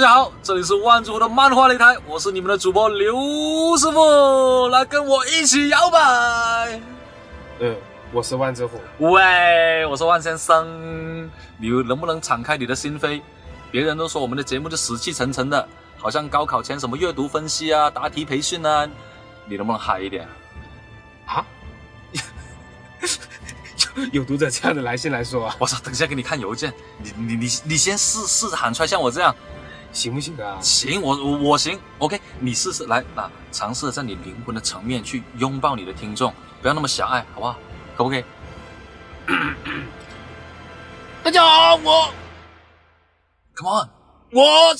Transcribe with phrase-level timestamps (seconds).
[0.00, 6.80] 大家好，这里是万智湖的漫画擂台，我是你们的主播刘师傅，来跟我一起摇摆。
[7.58, 7.76] 嗯，
[8.10, 8.80] 我是万智虎。
[8.96, 13.20] 喂，我是万先生，你能不能敞开你的心扉？
[13.70, 18.88] 别人都说我们的节目就死气沉沉的，好像高考前什么阅读分析啊、答题培训啊，
[19.44, 20.26] 你能不能嗨一点？
[21.26, 21.44] 啊？
[23.96, 29.36] 有 有读者这样的来信来说啊，我操，等一下给你看邮件，你你你你先试试着喊出来，像我这样。
[29.92, 30.58] 行不行啊？
[30.62, 36.32] 行，我我我行，OK，你试试来啊，尝试在你灵魂的层面去拥抱你的听众，
[36.62, 37.56] 不要那么狭隘，好不好？
[37.96, 38.24] 可不可以？
[41.22, 42.12] 大家好，我，
[43.54, 43.88] Come on，
[44.32, 44.72] 我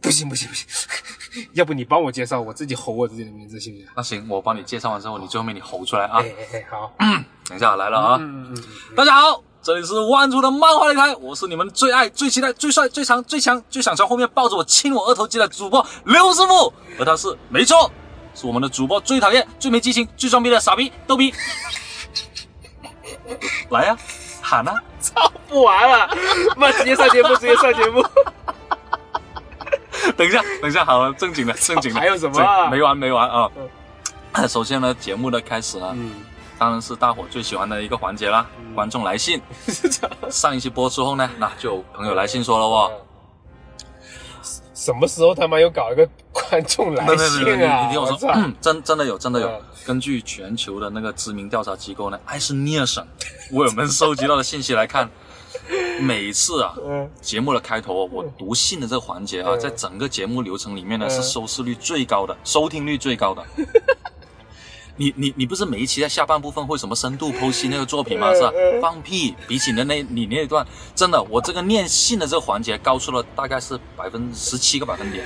[0.00, 0.66] 不行不行不行，
[1.52, 3.88] 要不你帮我介绍，我自己吼我自己的名字行不行？
[3.96, 6.20] 那行，我帮你介绍完之后，你最后面你吼出来啊。
[6.22, 6.92] 哎哎好，
[7.48, 8.20] 等一下来了啊，
[8.96, 9.42] 大家好。
[9.62, 17.92] 这里是万族的漫画擂台，我是你们最爱、最期待、最帅、最强、最强、最想从后面抱着我亲我额头肌的主播刘师傅，而他是没错，
[18.34, 21.34] 是我们的主播最讨厌、最没激情、最装逼的傻逼逗逼。
[23.68, 23.96] 来呀，
[24.40, 24.82] 喊啊！
[24.98, 26.08] 操，不玩了，
[26.56, 28.02] 妈直接上节目，直接上节目。
[30.16, 32.68] 等一下，等一下，好了，正经的，正经的， 还有什么？
[32.70, 33.46] 没完没完啊！
[34.48, 35.94] 首先呢，节目的开始呢。
[36.60, 39.40] 当然是大伙最喜欢的一个环节啦，观众来信。
[40.28, 42.92] 上一期播之后呢，那就有朋友来信说了哦，
[44.74, 47.86] 什么时候他妈又搞一个观众来信啊？
[47.86, 48.30] 你听我说，
[48.60, 49.50] 真真的有，真的有。
[49.86, 53.02] 根据全球的那个知名调查机构呢，艾斯尼尔省
[53.52, 55.08] 为我们收集到的信息来看，
[55.98, 56.76] 每次啊，
[57.22, 63.42] 节目的开头我读信的这个环节啊，在整个节目流程里面呢，是收视率最高的，收听率最高的。
[65.00, 68.34] 你你你不是每一期在下半部分会什么深度剖析那个作品吗？
[68.34, 68.52] 是吧？
[68.82, 69.34] 放屁！
[69.48, 75.24] 比起的那你那一段，真的，我这个念信的这个环节高出了大概是百分之十七个百分点。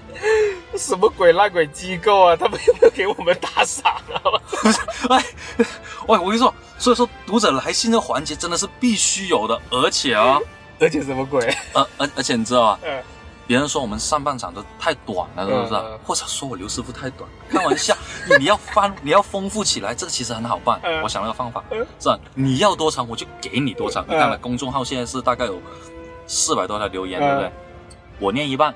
[0.78, 2.34] 什么鬼烂鬼机构啊？
[2.34, 4.40] 他们有没有给我们打赏啊？
[5.14, 5.24] 哎，
[6.08, 10.40] 喂，我跟你说，所以说读者来信这环节真的是必须有的，而且啊，
[10.80, 11.54] 而且什么鬼？
[11.74, 12.78] 而而而且你知道吗？
[13.46, 15.80] 别人说我们上半场都太短了，是不是？
[16.04, 17.28] 或者说我刘师傅太短？
[17.50, 17.96] 开玩笑，
[18.38, 20.80] 你要翻， 你要丰富起来，这个其实很好办。
[21.02, 21.62] 我想了个方法，
[22.00, 22.18] 是吧？
[22.34, 24.04] 你要多长我就给你多长。
[24.08, 25.60] 你看了公众号现在是大概有
[26.26, 27.52] 四百多条留言，对不对？
[28.18, 28.74] 我念一半，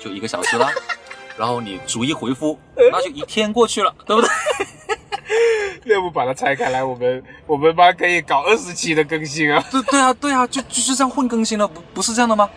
[0.00, 0.68] 就一个小时了。
[1.36, 2.58] 然后你逐一回复，
[2.90, 4.30] 那就一天过去了，对不对？
[5.94, 9.64] 要不把它拆开来，我们我们班可以搞二十期的更新啊！
[9.70, 12.50] 对对啊，对啊，就就是这样混更新了，不不是这样的吗？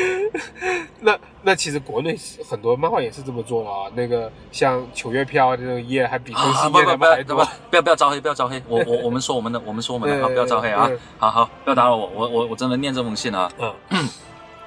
[1.00, 3.90] 那那其实国内很多漫画也是这么做的啊。
[3.94, 7.46] 那个像《九月飘》这种页还比更新页还多。
[7.68, 8.62] 不要不要招黑，不要招黑！
[8.66, 10.90] 我我我们说我们的，我们说我们的， 好，不要招黑啊！
[11.18, 13.50] 好好，不要打扰我，我我我真的念这封信啊。
[13.90, 14.08] 嗯。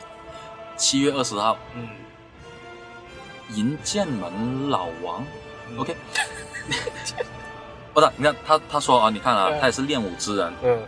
[0.78, 1.58] 七月二十号。
[1.76, 1.88] 嗯。
[3.56, 5.26] 银剑门老王。
[5.78, 5.96] OK。
[7.98, 10.80] 不是，你看他他说啊，你看啊，他也是练武之人，嗯，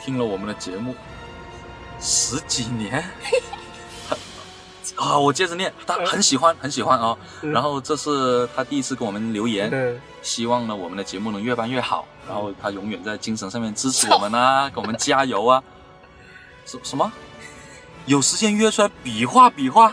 [0.00, 0.94] 听了我们的节目
[2.00, 3.04] 十几年，
[4.94, 9.68] 啊，我接着念，他很喜欢很喜欢啊，然后这是他第一次给我们留言，
[10.22, 15.60] 希望呢我们的节目能越办越好，然后他永远在精神上面支持我们啊， 给我们加油啊，
[16.64, 17.10] 什什么？
[18.06, 19.92] 有时间约出来比划比划？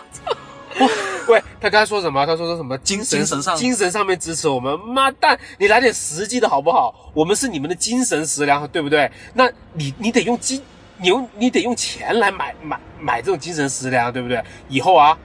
[1.30, 2.26] 喂，他刚才说什么？
[2.26, 4.78] 他说说什么精神上精神上面支持我们？
[4.80, 7.12] 妈蛋，你来点实际的好不好？
[7.14, 9.10] 我们是你们的精神食粮，对不对？
[9.34, 10.62] 那你你得用金，
[10.98, 14.44] 你用你得用钱来买买买这种精神食粮，对不对？
[14.68, 15.18] 以后啊，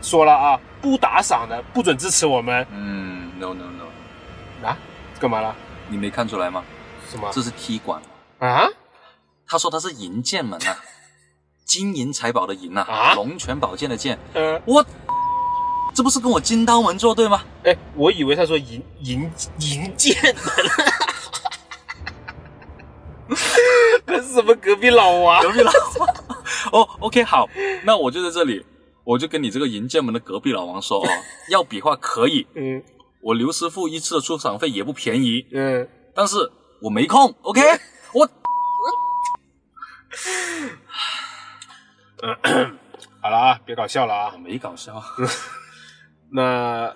[0.00, 2.66] 说了啊，不打赏的不准支持我们。
[2.70, 4.78] 嗯，no no no，啊，
[5.18, 5.54] 干嘛了？
[5.88, 6.62] 你没看出来吗？
[7.10, 7.28] 什么？
[7.32, 8.00] 这是踢馆
[8.38, 8.68] 啊？
[9.48, 10.76] 他说他是银剑门啊，
[11.64, 14.16] 金银财宝的银啊，龙泉宝剑的剑。
[14.34, 14.84] 嗯，我。
[15.98, 17.42] 这不是跟我金刀门作对吗？
[17.64, 19.28] 哎，我以为他说银银
[19.58, 20.34] 银剑门，
[24.06, 25.42] 这是什么隔壁老王？
[25.42, 26.08] 隔壁老王。
[26.70, 27.48] 哦，OK，好，
[27.82, 28.64] 那我就在这里，
[29.02, 31.08] 我就跟你这个银剑门的隔壁老王说哦，
[31.50, 32.80] 要比划可以，嗯，
[33.20, 36.36] 我刘师傅一次的出场费也不便宜，嗯，但是
[36.80, 37.60] 我没空，OK，
[38.12, 38.24] 我，
[43.20, 45.02] 好了啊，别搞笑了啊，没搞笑。
[46.30, 46.94] 那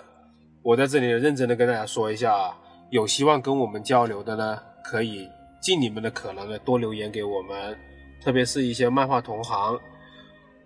[0.62, 2.56] 我在这里认真的跟大家说一下啊，
[2.90, 5.28] 有希望跟我们交流的呢，可以
[5.60, 7.76] 尽你们的可能的多留言给我们，
[8.22, 9.78] 特别是一些漫画同行，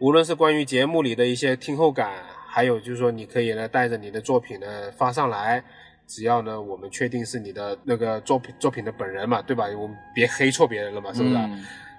[0.01, 2.11] 无论是关于节目里的一些听后感，
[2.49, 4.67] 还有就是说你可以呢带着你的作品呢
[4.97, 5.63] 发上来，
[6.07, 9.67] 只要呢我们确定是你的那个作品作品的本人嘛，对吧？
[9.79, 11.37] 我们别黑错别人了嘛，是不是？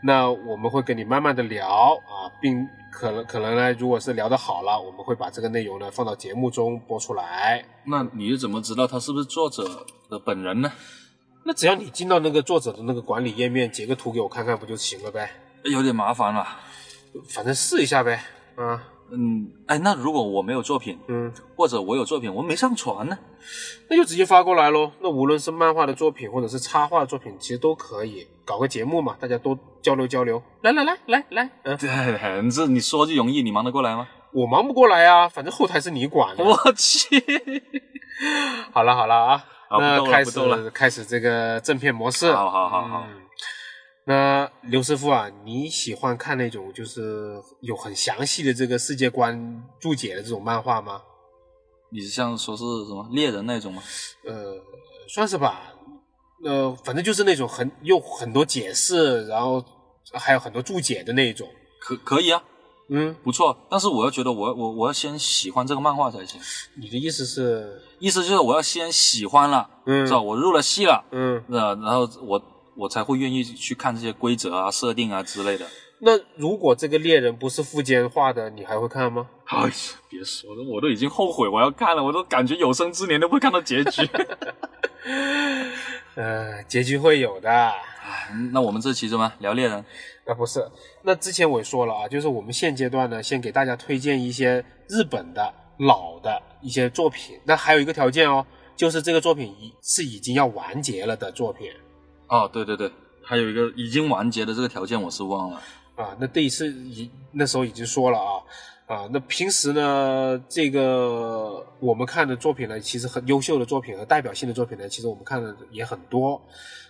[0.04, 7.66] 那我们会跟你慢慢的聊啊，并可能可能呢，如果是聊得好了，我们会把这个内容呢放到节目中播出来。
[7.84, 10.72] 那你是怎么知道他是不是作者的本人呢？
[11.44, 15.32] 那只要你进到那个作者的那个管理页面，截个图给我看看不就行了呗？
[15.64, 16.46] 有点麻烦了，
[17.30, 18.22] 反正试一下呗。
[18.56, 23.18] 啊，嗯，哎，那如果我没有作品，嗯，或者我有作品我没上传呢？
[23.90, 24.92] 那就直接发过来喽。
[25.00, 30.42] 那无论是漫画的作品或者是插画的作品，其实都可以搞个节目嘛，大家多交流交流。
[30.62, 34.08] 来来来来来，嗯，对，这你说就容易，你忙得过来吗？
[34.34, 36.44] 我忙不过来啊，反正后台是你管的。
[36.44, 37.24] 我去，
[38.74, 42.32] 好了好了啊，好那开始了开始这个正片模式。
[42.34, 43.22] 好好好好嗯
[44.10, 51.02] 那刘师傅啊，你喜欢看那种就是有很详细的这个世界观注解的这种漫画吗？
[51.92, 53.84] 你是像说是什么猎人那种吗？
[54.26, 54.56] 呃，
[55.10, 55.74] 算是吧。
[56.46, 59.62] 呃，反正就是那种很有很多解释，然后
[60.14, 61.46] 还有很多注解的那种。
[61.82, 62.42] 可可以啊，
[62.90, 63.58] 嗯，不错。
[63.70, 66.40] 但是我要觉得我我我要先喜欢这个漫画才行，
[66.80, 72.42] 你的意思是，意思就是我要先喜欢了，嗯知道我入了戏了，嗯，那然后我
[72.78, 75.66] 我才会愿意去看这些规则啊、设定啊之类的。
[76.00, 79.28] 那如果这个猎人不是富坚画的，你还会看吗？
[79.46, 79.74] 哎呀，
[80.08, 84.08] 别说了，我都已经后悔我要看了，我都感觉有生之年都不会看到结局。
[86.14, 87.50] 呃，结局会有的。
[87.52, 87.74] 哎
[88.54, 89.84] 那我们这期怎么聊猎人？
[90.26, 90.64] 啊，不是，
[91.04, 97.40] 那之前我也说了啊，就是我们现阶段呢，先给大家推荐一些日本的老的一些作品。
[97.44, 98.46] 那还有一个条件哦，
[98.76, 101.72] 就是这个作品已是已经要完结了的作品
[102.28, 102.92] 哦，对对对，
[103.24, 105.62] 还有一个已经完结的这个条件我是忘了。
[105.96, 106.16] 啊。
[106.20, 108.44] 那第一次已那时候已经说了啊
[108.88, 109.10] 啊。
[109.12, 116.42] 那平时呢，这个我们看的作品呢，其实很优秀的作品和代表性的作品呢，其实我们看的也很多。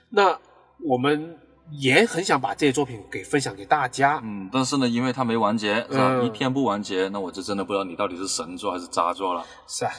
[0.09, 0.37] 那
[0.83, 1.37] 我们
[1.71, 4.21] 也很想把这些作品给分享给大家。
[4.23, 6.13] 嗯，但是呢，因为它没完结，是吧？
[6.13, 9.45] 嗯一天不完结，那我就真的不知道你到底是神作还是渣作了。
[9.67, 9.91] 是啊，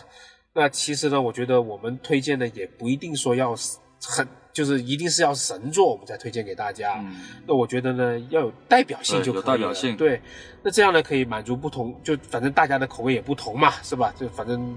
[0.55, 4.27] 那其实呢，我觉得我们推荐的也不一定说要是很，
[4.59, 6.95] 就是一定是要神作我们才推荐给大家。
[6.99, 7.15] 嗯，
[7.47, 9.47] 那我觉得呢，要有代表性就可以了。
[9.47, 10.21] 代表性对，
[10.65, 14.13] 那这样呢可以满足不同，就反正大家的口味也不同嘛，是吧？
[14.19, 14.77] 就反正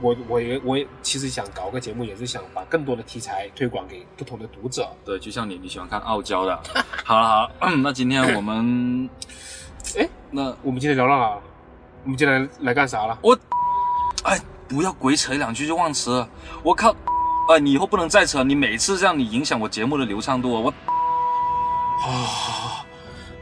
[0.00, 4.90] 我我也我也其实想搞个节目，也是想把更多的题材推广给不同的读者。
[5.04, 6.60] 对，就像你，你喜欢看傲娇的。
[7.06, 7.28] 好了
[7.60, 9.08] 好了，那今天我们，
[9.96, 11.42] 哎，那我们今天聊到哪了？
[12.02, 13.16] 我们今天来来干啥了？
[13.22, 13.38] 我，
[14.24, 16.28] 哎，不要鬼扯两句就忘词了，
[16.64, 16.92] 我靠！
[17.46, 20.60] 哎，你以后不能再扯，你每次这样，你影响我节目的流畅度啊！
[20.60, 20.70] 我
[22.08, 22.86] 啊，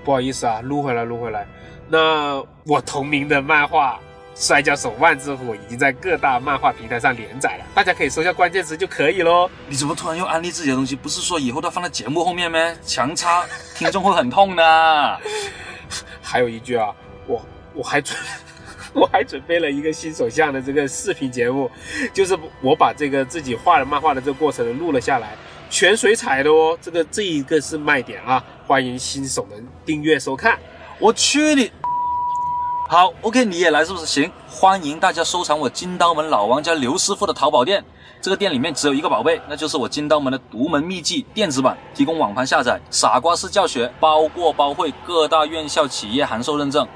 [0.05, 1.47] 不好意思啊，撸回来，撸回来。
[1.89, 3.95] 那我同名的漫画
[4.35, 9.49] 《摔跤手万之虎》已经在各大漫画平台上连载了，大家可以搜下关键词就可以喽。
[9.69, 10.97] 你怎么突然又安利自己的东西？
[10.97, 12.59] 不是说以后都要放在节目后面吗？
[12.85, 13.45] 强插
[13.77, 15.21] 听众会很痛的。
[16.21, 16.93] 还有一句啊，
[17.29, 17.41] 我
[17.73, 18.19] 我还准
[18.93, 21.71] 我还准备了一个新手向的这个视频节目，
[22.13, 25.37] 就是我把这个自己画的漫画的这个过程录了下来，
[25.71, 26.79] 全水彩的哦。
[26.81, 30.59] 这个这一个是卖点啊，欢迎新手们订阅收看。
[30.99, 31.71] 我去你！
[32.89, 34.05] 好，OK，你也来是不是？
[34.05, 37.83] 行，欢迎大家收藏我金刀门老王家刘师傅的淘宝店。
[38.21, 46.87] 这个店里面只有一个宝贝，那就是我金刀门的独门秘籍电子版，提供网盘下载，傻瓜式教学，包过包会，各大院校企业函授认证。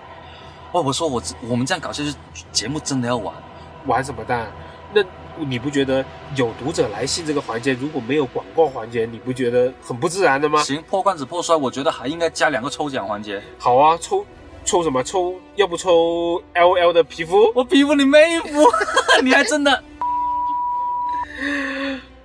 [0.73, 2.13] 哦，我说我我们这样搞下去，
[2.53, 3.35] 节目真的要完。
[3.87, 4.51] 玩什么蛋？
[4.93, 5.03] 那
[5.39, 6.05] 你不觉得
[6.35, 10.63] 有读者来信这个环节如果没有广告环节，你不觉得很不自然的吗？
[10.63, 13.43] 行，破罐子破摔，我觉得还应该加两个抽奖环节。
[13.59, 14.25] 好啊，抽
[14.65, 15.03] 抽什么？
[15.03, 17.53] 抽要不抽 L L 的皮肤？
[17.55, 18.67] 我皮肤你妹夫，
[19.23, 19.85] 你还真的。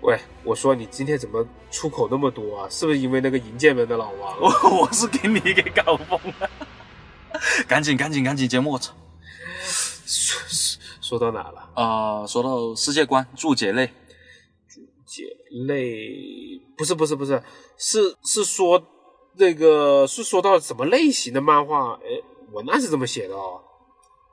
[0.01, 2.67] 喂，我说你今天怎么出口那么多啊？
[2.69, 4.35] 是不是因为那个银剑门的老王？
[4.39, 4.49] 我
[4.81, 6.49] 我是给你给搞疯了，
[7.67, 8.71] 赶紧赶紧赶紧节目！
[8.71, 8.93] 我操！
[10.05, 10.39] 说
[11.01, 11.69] 说到哪了？
[11.73, 13.87] 啊、说到世界观注解类，
[14.67, 15.23] 注解
[15.67, 17.41] 类不是不是不是，
[17.77, 18.81] 是是说
[19.35, 21.93] 那个是说到什么类型的漫画？
[22.03, 22.07] 哎，
[22.51, 23.61] 文案是这么写的哦。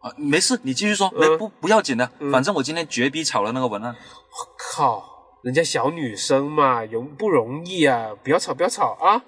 [0.01, 3.95] 啊，没事，你继续说，嗯没不不要紧的，嗯反正我今天绝逼炒了那个文案。
[3.95, 8.11] 我靠，人家小女生嘛，容不容易啊！
[8.23, 9.25] 不要吵，不要吵啊！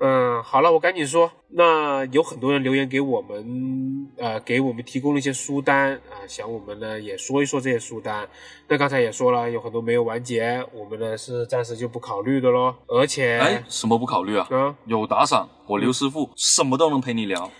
[0.00, 1.30] 嗯，好了，我赶紧说。
[1.48, 8.28] 那有很多人留言给我们，呃，给我们提供了一些书单啊、想我们呢也说一说这些书单。
[8.68, 12.76] 那刚才也说了，有很多没有完结，我们呢是暂时就不考虑的咯。
[12.88, 14.48] 而且，哎，什么不考虑啊？
[14.50, 17.50] 啊，有打赏，我刘师傅什么都能陪你聊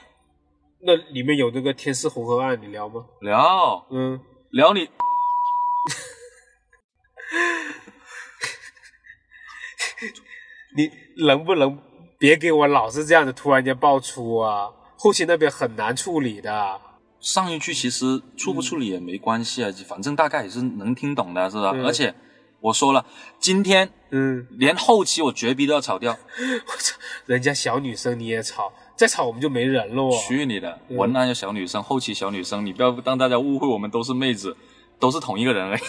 [0.80, 3.06] 那里面有那个《天师红河案》，你聊吗？
[3.20, 4.90] 聊嗯，聊你。
[10.76, 10.90] 你
[11.24, 11.78] 能不能
[12.18, 16.80] 别给我老是这样子突然间爆出啊，后期那边很难处理的。
[17.20, 21.70] 上一句其实处不处理也没关系啊，反正大概也是能听懂的，是吧？
[21.84, 22.14] 而且
[22.60, 23.04] 我说了，
[23.38, 26.12] 今天嗯，连后期我绝逼都要炒掉。
[26.68, 30.10] 我操，人家小女生你也炒，再炒我们就没人了哦。
[30.28, 30.78] 去你的！
[30.90, 34.56] 文案要小女生，后期小女生，你不要让大家误会，我们都是妹子，
[34.98, 35.80] 都是同一个人而已。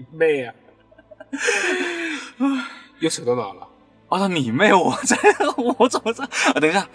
[0.10, 0.54] 妹啊！
[3.04, 3.68] 又扯到哪了？
[4.08, 4.72] 我说你妹！
[4.72, 5.14] 我这，
[5.78, 6.22] 我怎么这？
[6.22, 6.86] 啊，等一下，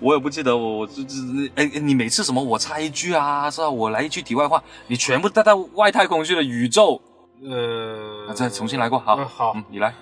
[0.00, 1.14] 我也不记得我我这这
[1.56, 3.68] 哎，你每次什么我插一句啊，是吧？
[3.68, 7.00] 我来一句题外话，你全部带到外太空去了，宇宙。
[7.42, 9.92] 呃，再重新来过，好，好，你来。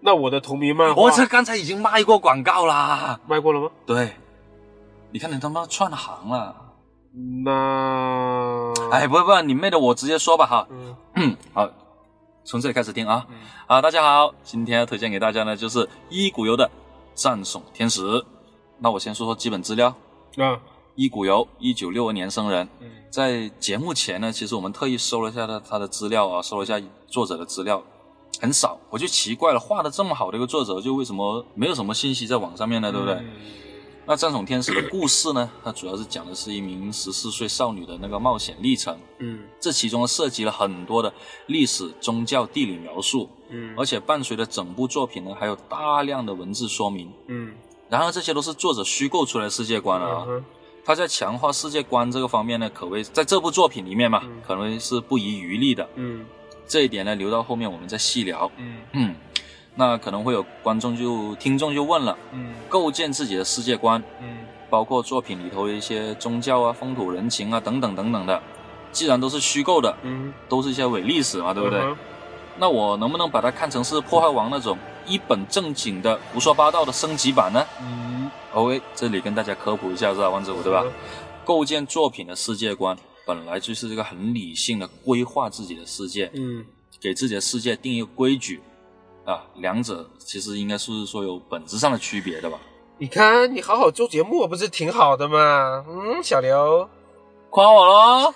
[0.00, 3.68] 那我的同名漫画，我这刚才已经卖过广告啦，卖过了吗？
[3.84, 4.12] 对，
[5.10, 6.54] 你看你他妈串行了。
[7.44, 10.66] 那，哎，不不，你妹的，我直接说吧哈。
[11.16, 11.68] 嗯， 好。
[12.44, 13.24] 从这里开始听啊！
[13.68, 16.66] 啊，大家好，今天要推荐给大家呢，就是一股油的
[17.14, 18.02] 《赞颂天使》。
[18.80, 19.94] 那我先说说基本资料。
[20.36, 20.60] 啊，
[20.96, 22.68] 一股油，一九六二年生人。
[23.10, 27.80] 在节目前呢，其实我们特意搜了一下他他的资料啊，搜了一下作者的资料，
[28.40, 28.76] 很少。
[28.90, 32.90] 我就奇怪了，画的这么好的一个作者，就为什么没有什么信息在网上面呢？
[32.90, 33.24] 对不对？
[34.04, 35.48] 那《战宠天使》的故事呢？
[35.62, 38.98] 它主要是讲的是一名十四岁少女的那个冒险历程。
[39.18, 41.12] 嗯，这其中涉及了很多的
[41.46, 43.28] 历史、宗教、地理描述。
[43.50, 47.12] 嗯，而且伴随着整部作品呢，还有大量的文字说明。
[47.28, 47.54] 嗯，
[47.88, 50.26] 然而这些都是作者虚构出来的世界观啊。
[50.84, 55.88] 他在强化世界观这个方面呢，可谓在这部作品里面嘛，可能是不遗余力的。
[55.94, 56.26] 嗯，
[56.66, 58.50] 这一点呢，留到后面我们再细聊。
[58.58, 59.14] 嗯嗯。
[59.74, 64.38] 那可能会有观众就听众就问了，嗯，构建自己的世界观，嗯，
[64.68, 68.42] 包括作品里头的一些宗教啊、风土人情啊等等等等的，
[68.92, 71.82] 既然都是虚构的，嗯，都是一些伪历史嘛，对不对？
[72.58, 74.76] 那我能不能把它看成是破坏王那种
[75.06, 77.66] 一本正经的胡说八道的升级版呢？
[77.80, 80.84] 嗯，OK，这里跟大家科普一下，是吧，万子武，对吧？
[81.46, 82.94] 构建作品的世界观
[83.26, 86.62] 本来就是一个很理性的规划自己的世界，嗯，
[87.00, 88.60] 给自己的世界定一个规矩。
[89.24, 92.58] 啊，两者其实应该是说有本质上的区别的吧？
[92.98, 95.84] 你看，你好好做节目不是挺好的吗？
[95.88, 96.88] 嗯，小刘，
[97.50, 98.34] 夸我喽。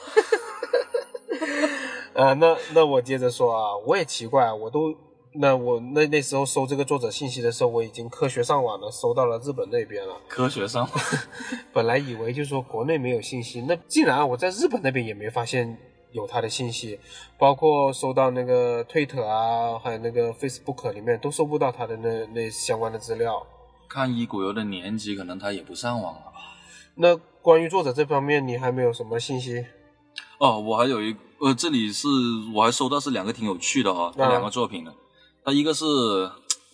[2.15, 4.95] 呃，那那我接着说啊，我也奇怪，我都
[5.35, 10.17] 那我那那时候搜这个作者信息的时候，我已经科学上网了，搜到了日本那边了。
[10.29, 10.93] 科学上网，
[11.75, 15.77] 本来以为就是说国内没有信息，那竟然我在日本那边也没发现。
[16.17, 16.99] 有他的信息，
[17.39, 23.47] 包括收到那个推特啊，还有那个 Facebook 里面都搜不到他的那那相关的资料。
[23.87, 26.33] 看一古游的年纪，可能他也不上网了吧？
[26.95, 29.67] 那关于作者这方面，你还没有什么信息？
[30.39, 32.09] 哦，我还有一呃，这里是
[32.55, 34.95] 我还收到是两个挺有趣的哈，这两个作品的。
[35.45, 35.85] 他一个是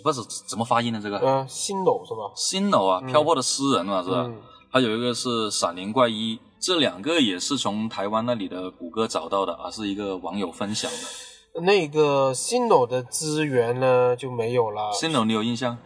[0.04, 1.18] 不是怎么发音的这个？
[1.18, 2.30] 嗯，新楼是吧？
[2.36, 4.30] 新楼啊，漂泊的诗人嘛，是吧？
[4.70, 6.38] 还有一个是闪灵怪医。
[6.62, 11.60] 这两个也是从台湾那里的谷歌找到的，啊，是一个网友分享的。
[11.60, 14.92] 那个新楼的资源呢就没有了。
[14.92, 15.76] 新楼你有印象？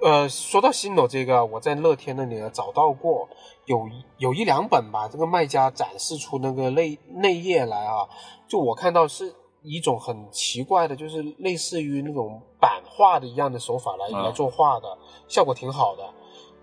[0.00, 3.28] 呃，说到新楼这个，我在乐天那里找到过，
[3.66, 5.08] 有有一两本吧。
[5.10, 8.06] 这个卖家展示出那个内内页来啊，
[8.46, 16.04] 就我看到是一种很奇怪的，就是类似于那种版画的一样的手法来来做画的，效果挺好的。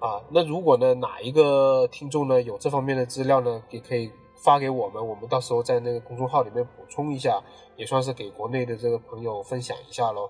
[0.01, 4.11] 啊，那如果呢，哪一个听众呢有这方面的资料呢，也可以
[4.43, 7.39] 发给我们，我们到时候在那个公众号里面补充一下，
[7.77, 10.27] 也算是给国内的这个朋友分享一下喽。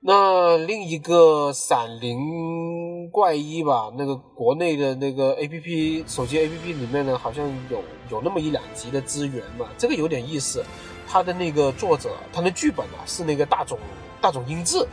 [0.00, 10.62] 那另一个闪灵怪医吧，那个国内的那个 A P P 手机 A P P 里面呢，好像有有那么一两集的资源嘛，这个有点意思。
[11.08, 13.78] 他的那个作者，他的剧本啊是那个大冢
[14.20, 14.86] 大冢英治。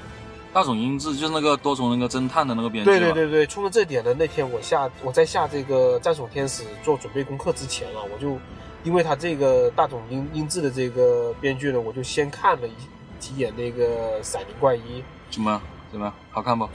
[0.54, 8.38] 大冢英治就是那个多重人格侦探的那个编剧对对对对，冲着这点呢，那天我下我在下这个战宠天使做准备功课之前啊，我就
[8.84, 12.74] 因为他这个大冢英英治的这个编剧呢，我就先看了一
[13.18, 15.60] 几眼那个闪灵怪医，怎么
[15.92, 16.70] 怎么好看不？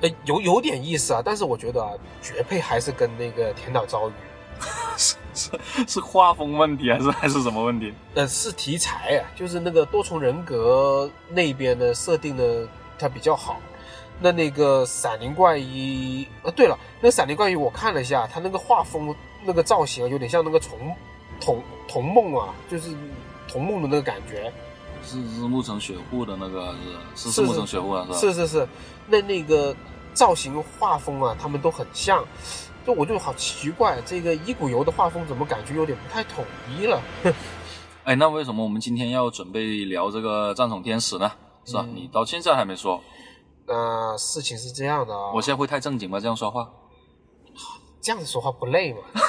[0.00, 1.90] 呃，有有点意思啊，但是我觉得啊，
[2.22, 4.12] 绝配还是跟那个田岛昭宇，
[4.96, 5.50] 是是
[5.88, 7.92] 是画风问题还是还是什么问题？
[8.14, 12.64] 呃，是题材啊，就是那个多重人格那边的设定的。
[13.02, 13.60] 它比较好，
[14.20, 19.12] 那那个闪灵怪医，呃，对了，那闪灵怪医我看了一下，它那个画风、
[19.44, 20.78] 那个造型有点像那个虫
[21.40, 22.94] 童童梦啊，就是
[23.48, 24.52] 童梦的那个感觉。
[25.04, 26.72] 是是木城雪户的那个
[27.16, 28.18] 是是木城雪户啊，是吧？
[28.18, 28.68] 是是是，
[29.08, 29.74] 那那个
[30.14, 32.24] 造型画风啊，他们都很像，
[32.86, 37.02] 就我就好奇怪，这个一股游的画风怎么感觉有点不太统一了？
[38.04, 41.30] 哎，那为什么我们今天要准备聊这个战宠天使呢？
[41.64, 41.86] 是吧？
[41.94, 43.00] 你到现在还没说。
[43.66, 45.32] 那事情是这样的啊。
[45.34, 46.18] 我现在会太正经吗？
[46.18, 46.70] 这样说话？
[48.00, 49.00] 这样子说话不累吗？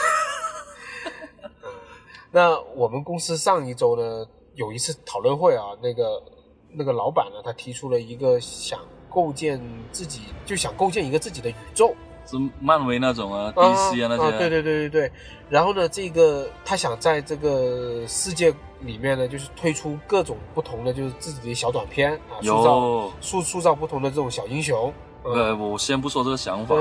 [2.32, 4.26] 那我们公司上一周呢
[4.56, 6.24] 有一次讨论会啊，那个
[6.72, 9.62] 那个老板呢，他提出了一个想构建
[9.92, 11.94] 自己，就想构建一个自己的宇宙。
[12.26, 14.38] 是漫威那种啊，DC 啊那些。
[14.38, 15.12] 对对对对对。
[15.50, 24.92] 然后呢，这个他想在这个世界里面呢，就是推出各种不同的，就是自己的小短片啊，塑造塑塑造不同的这种小英雄。
[25.24, 26.76] 呃，我先不说这个想法，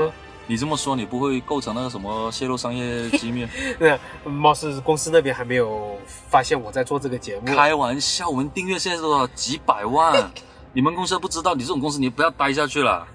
[0.47, 3.47] 你这么说，你不会构成那个什么泄露商业机密？
[3.79, 7.45] 对，貌似公司那边还没有发现我在做这个节目。
[7.45, 9.27] 开玩笑，我们订阅现在是多少？
[9.27, 10.31] 几百万。
[10.75, 13.07] 你们公司不知道，你这种公司你不要待下去了。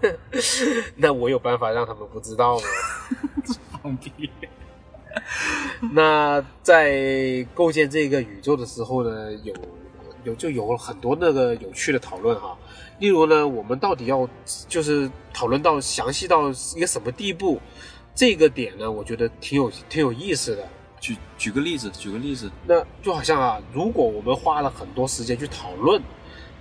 [0.94, 2.62] 那我有办法让他们不知道吗？
[3.82, 4.30] 放屁！
[5.92, 9.52] 那在构建这个宇宙的时候呢，有
[10.22, 12.56] 有就有很多那个有趣的讨论哈。
[13.00, 14.28] 例如呢，我们到底要
[14.68, 17.60] 就是讨论到详细到一个什么地步？
[18.14, 20.64] 这个点呢，我觉得挺有挺有意思的。
[21.00, 26.00] 举举个例子，举个例子，那就好像啊，如果我们花了很多时间去讨论。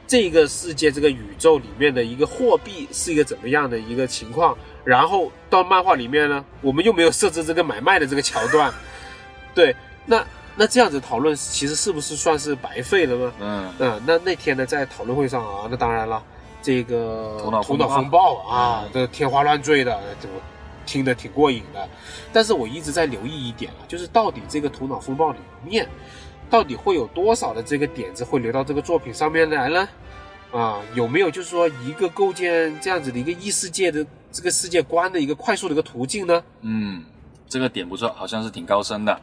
[0.08, 4.58] 这个世界，这个宇宙里面的一个货币是一个怎么样的一个情况？
[4.86, 8.74] 然后到漫画里面呢，我们又没有设置这个买卖的这个桥段，
[9.54, 13.34] 对，那那这样子讨论，其实是不是算是白费了呢？
[13.42, 16.24] 嗯嗯，那那天呢，在讨论会上啊，那当然了，
[16.62, 20.36] 这个头脑头脑风暴啊，这天花乱坠的，怎么
[20.86, 21.90] 听得挺过瘾的？
[22.32, 25.86] 但是我一直在留意一点啊，就是到底这个头脑风暴里面。
[26.50, 29.88] 到底会有多少的这个点子会流到这个作品上面来呢？
[30.52, 36.42] 啊，有没有就是说一个构建这样子的一个异世界的这个世界观的一个快速的一个途径呢？
[36.62, 37.04] 嗯，
[37.50, 39.20] 这个点不错，好像是挺高深的。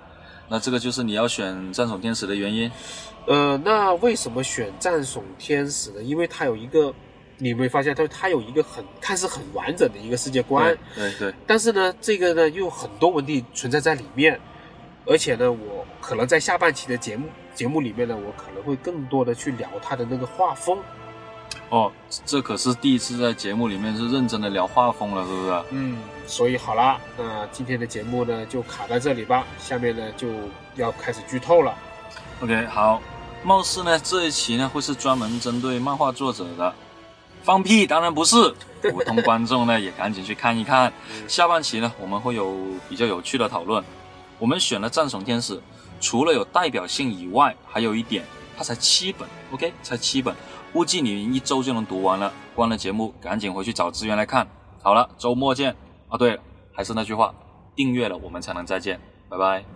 [0.51, 2.71] 那这个就是你要选战损天使的原因？
[3.27, 6.03] 呃，那为什么选战损天使呢？
[6.03, 6.93] 因为它有一个，
[7.39, 10.77] 你有没有发现它它有一个很看似很完整的一个世界观？
[10.95, 11.35] 对对。
[11.47, 14.39] 但是呢，这个呢又有很多问题存在在里面。
[15.07, 20.79] 而且呢，我可能在下半期的节目节目里面呢，我可能会更多的去聊他的那个画风。
[21.71, 21.91] 哦，
[22.25, 25.63] 这可是第一次在节目里面是认真的聊画风了，是不是？
[25.71, 30.29] 嗯，所以好啦，那今天的节目呢就卡在这里吧，下面呢就
[30.77, 31.75] 要开始剧透了。
[32.41, 33.01] OK，好，
[33.43, 36.75] 貌似呢这一期呢会是专门针对漫画作者的，
[37.43, 40.93] 放屁当然不是，普通观众呢也赶紧去看一看。
[41.29, 42.57] 下半期呢我们会有
[42.89, 43.83] 比较有趣的讨论。
[44.39, 45.61] 我们选了战神天使，
[46.01, 48.25] 除了有代表性以外，还有一点，
[48.57, 50.35] 它才七本，OK，才七本，
[50.73, 52.33] 估计你一周就能读完了。
[52.55, 54.47] 关了节目，赶紧回去找资源来看。
[54.83, 55.75] 好了，周末见。
[56.09, 56.43] 啊，对了，
[56.73, 57.35] 还是那句话，
[57.75, 59.74] 订阅了我们才能再见，拜拜。